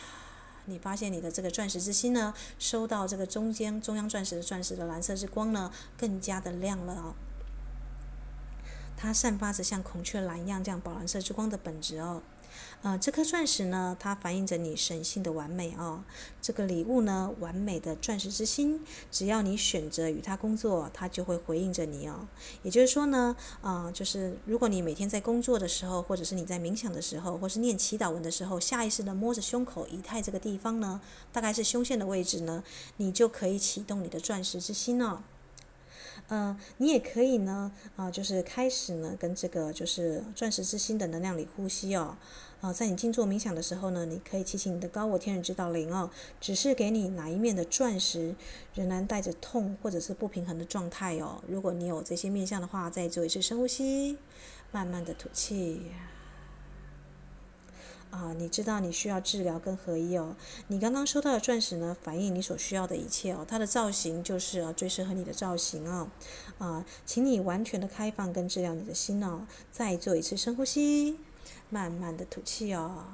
[0.66, 7.14] 你发现你的这个钻石之心呢，收到这个中间中央钻石的钻石的蓝色之光呢，更加的亮了哦。
[8.96, 12.22] 它散发着像孔雀蓝一样这样宝蓝色之光的本质哦。
[12.82, 16.04] 呃，这颗钻石呢，它反映着你神性的完美哦。
[16.40, 22.26] 这个礼物呢，完美的钻石之心，只要你选择与它工作，它就会回应着你哦。
[22.62, 31.00] 也就是说呢，啊、呃，就是如果你每天在工作的时候，或者是你在冥想的时候，或是念祈祷文的时候，下意识的摸着胸口仪态这个地方呢，
[31.32, 32.62] 大概是胸腺的位置呢，
[32.96, 35.22] 你就可以启动你的钻石之心哦。
[36.28, 42.16] 嗯、你也可以呢，啊、就是开始呢，跟这个就是钻石之心的能量里呼吸哦。
[42.60, 46.10] 啊、在你静坐冥想的时候呢，你可以提醒你的高我天人指导灵哦，
[46.40, 48.34] 只是给你哪一面的钻石
[48.74, 51.40] 仍然带着痛或者是不平衡的状态哦。
[51.46, 54.18] 如果你有这些面向的话，再做一次深呼吸，
[54.72, 55.82] 慢慢的吐气。
[58.18, 60.35] 啊，你知道你需要治疗跟合一哦。
[60.66, 63.46] 你刚刚收到的钻石呢，反映你所需要的一切哦。
[63.48, 66.09] 它的造型就是啊，最适合你的造型哦。
[66.59, 69.46] 啊，请你完全的开放跟治疗你的心哦。
[69.70, 71.18] 再做一次深呼吸，
[71.70, 73.04] 慢慢的吐气哦。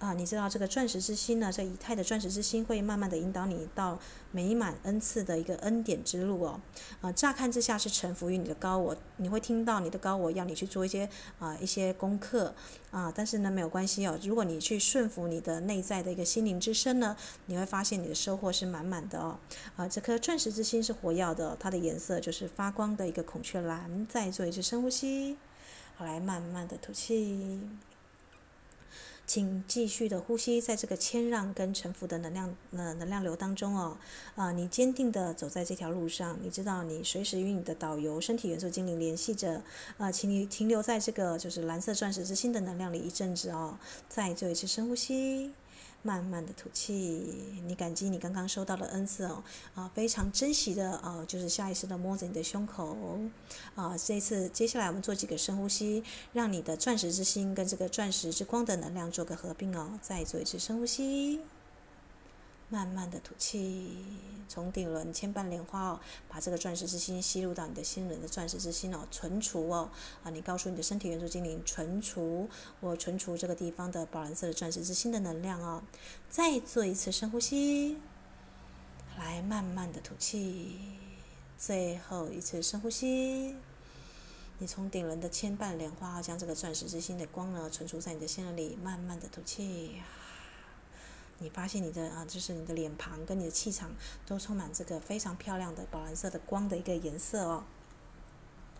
[0.00, 3.98] 啊，你知道这个钻石之心呢，这仪态的钻石之心会慢慢的引导你到
[4.32, 6.58] 美满恩赐的一个恩典之路哦。
[7.02, 11.06] 啊，乍看之下是臣服于你的高我，你会听到你的高我要你去做一些
[11.38, 12.54] 啊一些功课
[12.90, 19.38] 啊，但是呢没有关系哦，如果你去顺服你的内在的一个心灵之声呢，你会发现你的收获是满满的哦。
[19.76, 24.06] 啊，这颗钻石之心是活跃的，它的颜色就是发光的一个孔雀蓝。
[24.08, 25.36] 再做一次深呼吸，
[25.94, 27.60] 好，来慢慢的吐气。
[29.32, 33.96] 请继续的呼吸，在这个谦让跟臣服的能量呃能量流当中哦，
[34.34, 39.62] 啊、你坚定的走在这条路上，你知道你随时与你的导游身体元素精灵联系着，
[39.98, 45.52] 啊、请你停留在这个就是蓝色钻石之心的能量里一阵子哦，再做一次深呼吸。
[46.02, 46.92] 慢慢的吐气，
[47.66, 49.42] 你感激你刚刚收到的恩赐哦，
[49.74, 53.18] 啊，非常珍惜的啊，就是下意识的摸着你的胸口，
[53.74, 61.40] 啊，这一次接下来我们做几个深呼吸，让你的钻石之心跟这个钻石之光的能量做个合并哦，再做一次深呼吸。
[62.70, 63.96] 慢慢的吐气，
[64.48, 69.90] 从顶轮千瓣莲花哦，把这个钻石之心吸入到你的心轮的钻石之心哦，存储哦，
[70.22, 75.82] 啊，你告诉你的身体元素精灵，存储我存储这个地方的宝蓝色的钻石之心的能量哦，
[76.28, 77.98] 再做一次深呼吸，
[79.18, 80.78] 来慢慢的吐气，
[81.58, 83.56] 最后一次深呼吸，
[84.58, 90.00] 你从顶轮的千瓣莲花将这个钻石之心的光呢存储在你的心轮里，慢慢的吐气。
[91.40, 93.90] 你发现你的啊，就是你的脸庞跟你的气场
[94.24, 97.64] 都充满这个非常漂亮的宝蓝色的光的一个颜色哦。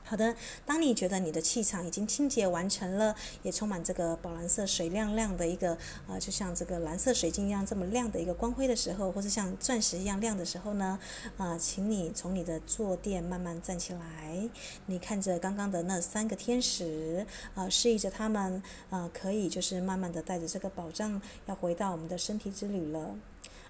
[0.03, 0.35] 好的，
[0.67, 10.99] 当你觉得你的气场已经清洁完成了，也充满这个宝蓝色水亮亮的一个呃，就像这个蓝色水晶一样这么亮的一个光辉的时候，或是像钻石一样亮的时候呢，
[11.37, 14.51] 啊、请你从你的坐垫慢慢站起来，
[14.87, 23.15] 你看着刚刚的那三个天使，啊、示意着他们，啊、可以就是慢慢的带着这个宝藏要回到我们的身体之旅了。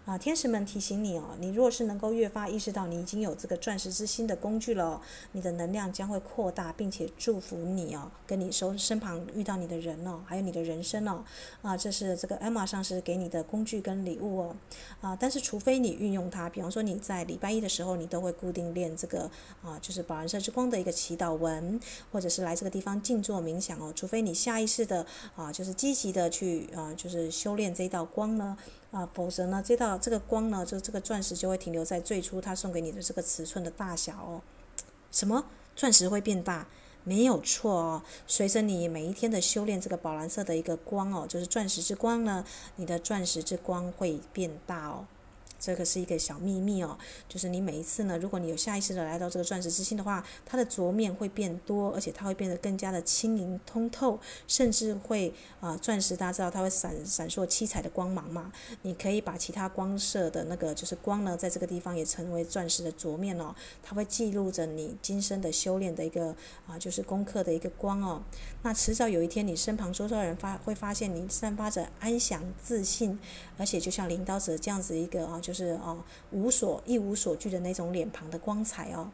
[0.06, 5.00] 啊，天使们提醒你哦，你若是能够越发意识到你已经有这个钻石之心的工具了，
[5.32, 11.22] 你的能量将会扩大，并且祝福你哦，跟你身身旁遇到你的人哦，还有你的人生哦，
[11.62, 14.56] 啊，这是这个艾玛上师给你的工具跟礼物哦，
[15.00, 19.30] 啊，但是除非你运用它，比方说你在礼拜一的时候，你都会固定练这个
[19.62, 21.78] 啊，就是宝蓝色之光的一个祈祷文，
[22.10, 28.56] 或者是来这个地方静坐冥想哦，除非你下意识的啊，就是积极的去啊，就是修炼这一道光呢。
[28.90, 34.42] 啊，否则呢，这道这个光呢，就这个钻石就会停留在最初他送给你的这个尺寸的大小哦。
[35.12, 35.44] 什么？
[35.76, 36.66] 钻石会变大？
[37.04, 38.02] 没有错哦。
[38.26, 42.44] 随着你每一天的修炼，这个宝蓝色的一个光哦，就是钻石之光呢，
[42.76, 45.06] 你的钻石之光会变大哦。
[45.60, 46.98] 这个是一个小秘密哦，
[47.28, 58.50] 就是你每一次呢，如果你有下意识的来到这个钻石之心的话，它的轴面会变多，而且它会变得更加的轻盈通透，甚至会啊、钻石大家知道它会闪闪烁七彩的光芒嘛，
[58.80, 66.34] 你可以把其他光射的那个就是光呢，在这个地方也成为钻石的轴面哦，它会记录着你今生的修炼的一个
[66.66, 68.22] 啊、就是功课的一个光哦。
[68.62, 73.18] 那迟早有一天，你身旁周遭的人发会发现你散发着安详自信，
[73.58, 75.38] 而且就像领导者这样子一个啊。
[75.49, 75.98] 就就是哦，
[76.30, 79.10] 无所一无所惧的那种脸庞的光彩哦，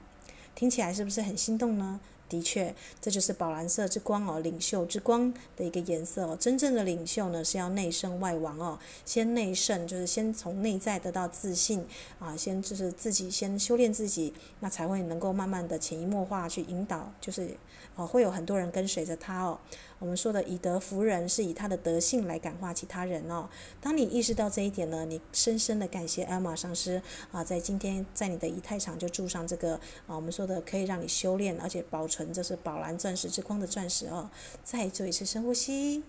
[0.55, 1.99] 听起来是不是很心动呢？
[2.29, 6.37] 的确，这就是宝蓝色之光哦，领袖之光的一个颜色哦。
[6.39, 11.87] 真正的领袖呢，是要内圣外王哦，先内圣，就是先从内在得到自信
[12.19, 17.57] 啊，先就是自己先修炼自己，那才会能够慢慢的潜移默化去引导，就是
[17.97, 19.59] 哦，会有很多人跟随着他哦。
[19.99, 23.49] 我们说的以德服人，是以他的德性来感化其他人哦。
[23.81, 27.01] 当你意识到这一点呢，你深深的感谢艾玛上师
[27.33, 29.75] 啊，在今天在你的仪态场就住上这个
[30.07, 34.31] 啊，我们说的可以让你修炼而且保存，这是宝蓝钻石之光的钻石哦。
[34.63, 36.05] 再做一次深呼吸，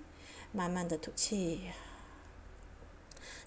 [0.51, 1.61] 慢慢的吐气。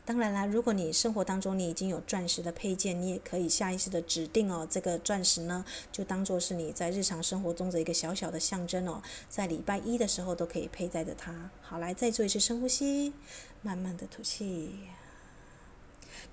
[0.05, 11.51] 当然啦，如果你生活当中你已经有钻石的配件，你也可以下意识的指定哦，这个钻石呢，就当做是你在日常生活中的一个小小的象征哦，在礼拜一的时候都可以佩戴着它。
[11.61, 13.13] 好，来再做一次深呼吸，
[13.63, 14.71] 慢慢的吐气。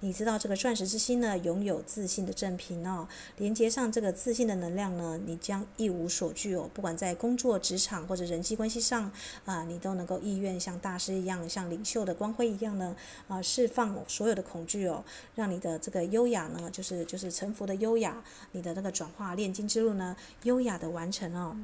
[0.01, 6.69] 你知道这个钻石之心呢，拥有自信的正频哦，连接上这个自信的能量呢，你将一无所惧哦。
[6.71, 9.11] 不管在工作、职场或者人际关系上
[9.45, 12.95] 啊，你都能够意愿像大师一样，像领袖的光辉一样呢
[13.27, 21.57] 啊，释放所有的恐惧哦，让你的这个优雅呢，就是就是臣服的优雅，你的那个转化炼金之路呢，优雅的完成哦。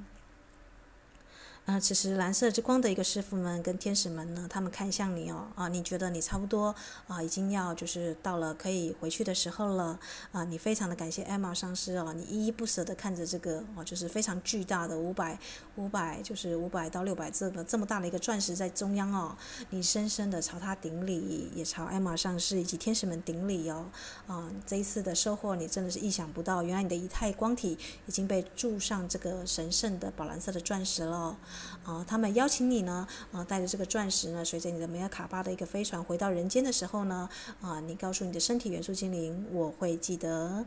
[1.65, 6.75] 啊，此时蓝色之光的一个师傅们跟天使们呢，他们看向你哦，啊，你觉得你差不多
[7.07, 9.97] 啊，已经要就是到了可以回去的时候了，
[10.33, 15.39] 啊，你非常的感谢艾玛上师哦，你依依不舍的看着这个哦，就是非常巨大的五百
[15.77, 19.33] 五百就是五百到六百这个这么大的一个钻石在中央哦，
[19.69, 23.85] 你深深的朝他顶礼，也朝艾玛上师以及天使们顶礼哦，
[24.27, 31.37] 啊，这一次的收获你真的是意想不到，原来你的仪态光体已经被注上这个神圣的宝蓝色的钻石了。
[31.83, 37.29] 啊，他们邀请你呢，啊，带着这个钻石呢，随着你的梅尔卡巴的一个飞船回到人间的时候呢，
[37.61, 40.65] 啊，你告诉你的身体元素精灵，我会记得，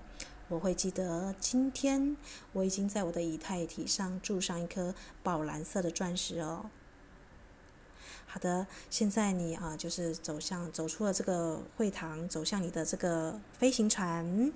[0.48, 2.16] 我会记得，今天
[2.52, 6.70] 我已经在我的以太体上注上一颗宝蓝色的钻石哦。
[8.26, 14.52] 好的，现在你啊，就是走向走出了这个会堂，走向你的这个飞行船。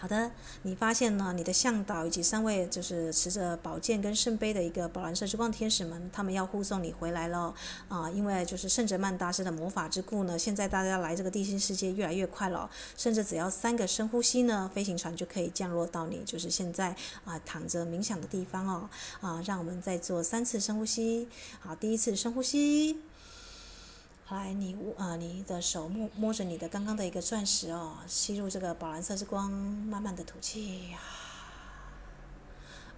[0.00, 0.30] 好的，
[0.62, 7.54] 你发现呢，你的向导以及三位就是持着宝剑跟圣杯的一个宝蓝色之光天使们，他们要护送你回来了
[7.88, 8.08] 啊！
[8.10, 16.96] 因为就是圣哲曼大师的魔法之故呢，现在大家来这个地心世界越来越快了，甚至只要三个深呼吸呢，飞行船就可以降落到你就是现在
[17.26, 18.88] 啊躺着冥想的地方哦
[19.20, 19.42] 啊！
[19.44, 21.28] 让我们再做三次深呼吸，
[21.60, 23.09] 好，第一次深呼吸。
[24.30, 31.02] 来，你呃，你的手摸摸着你的刚刚的一个钻石哦，吸入这个宝蓝色之光，慢慢的吐气啊。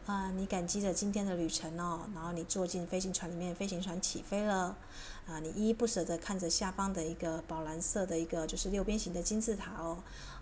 [0.04, 4.76] 啊，你感激着今天的旅程哦，然后你坐进飞行船里面，飞行船起飞了。
[5.26, 9.96] 啊，你依依不舍的看着下方的一个宝蓝色的一个就是六边形的金字塔哦。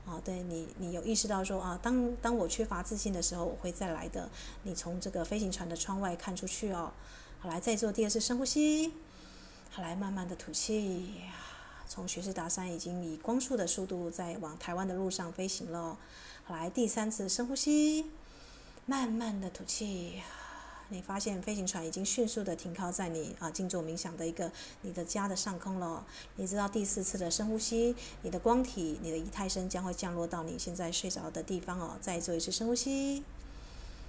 [0.05, 4.29] 啊，对你，你有意识到说啊，当当我缺乏自信的时候，我会再来的。
[4.65, 6.91] 你从这个飞行船的窗外看出去哦。
[7.39, 8.93] 好，来再做第二次深呼吸。
[9.73, 11.15] 好，来慢慢的吐气，
[11.87, 15.97] 从学士达山已经以光速的速度在往台湾的路上飞行了。
[16.49, 18.11] 来第三次深呼吸，
[18.85, 20.21] 慢慢的吐气，
[20.89, 24.51] 你发现飞行船已经迅速的停靠在你啊静坐冥想的一个
[24.83, 26.05] 你的家的上空了。
[26.35, 31.97] 你知道第四次的深呼吸，你的光体，你的仪态身将会降落到你现在睡着的地方哦。
[32.01, 33.23] 再做一次深呼吸，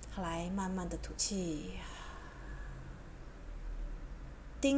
[0.09, 1.69] 好，来慢慢的吐气。
[4.61, 4.77] 叮，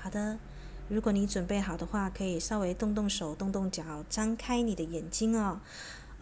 [0.00, 0.38] 好的，
[0.88, 5.60] 如果你准备好的话，可以稍微动动手、动动脚，张开你的眼睛哦。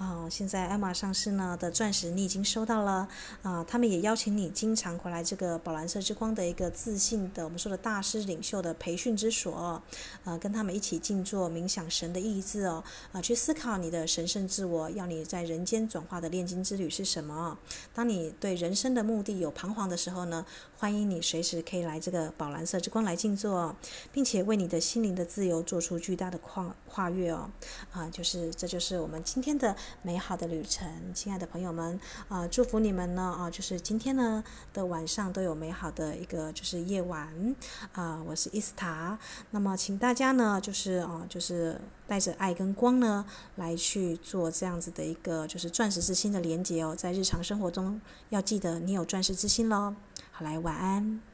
[0.03, 3.07] 哦，现在艾玛上市呢的钻石你已经收到了
[3.43, 9.81] 啊，他们也邀请你经常回来这个宝蓝色之光的一个自信的我们说的大师领袖的培训之所，
[10.25, 12.83] 啊，跟他们一起静坐冥想神的意志哦，
[13.13, 17.57] 啊，去思考你的神圣自我，要你在人间转化的炼金之旅是什么？
[17.95, 20.45] 当你对人生的目的有彷徨的时候呢，
[20.77, 23.77] 欢迎你随时可以来这个宝蓝色之光来静坐，
[24.11, 27.49] 并且为你的心灵的自由做出巨大的跨跨越哦，
[27.93, 29.77] 啊，就是这就是我们今天的。
[30.01, 37.55] 美好的旅程，亲爱的朋友们啊，祝福你们呢啊，就是今天呢的晚上都有美好的一个就是夜晚
[37.93, 39.19] 啊，我是伊斯塔，
[39.51, 43.25] 那么请大家呢就是啊就是带着爱跟光呢
[43.57, 49.95] 来去做这样子的一个就是钻石之心的连接哦，在日常生活中要记得你有钻石之心喽，
[50.31, 51.32] 好来晚安。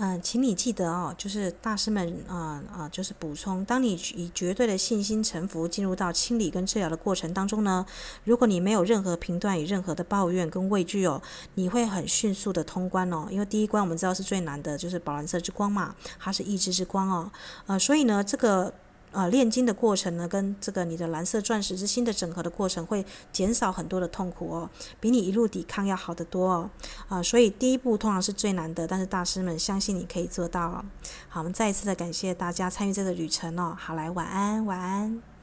[0.00, 7.84] 嗯，请你记得哦，就是大师们啊啊、就是补充，当你以绝对的信心臣服进入到清理跟治疗的过程当中呢，
[8.22, 11.20] 如果你没有任何评断与任何的抱怨跟畏惧哦，
[11.54, 17.30] 你会很迅速的通关哦，因为第一关我们知道是最难的，就是宝蓝色之光嘛，它是意志之光哦，
[17.66, 18.72] 呃，所以呢，这个。
[19.12, 26.70] 呃炼金的过程呢，跟这个你的蓝色钻石之心的整合的过程，会减少很多的痛苦哦，比你一路抵抗要好得多哦。
[27.08, 30.84] 啊、所以第一步通常是最难的，但是大师们相信你可以做到哦。
[31.28, 33.76] 好，我们再一次的感谢大家参与这个旅程哦。
[33.78, 35.37] 好，来，晚安，晚安。